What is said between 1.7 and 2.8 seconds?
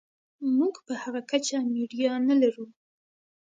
میډیا نلرو.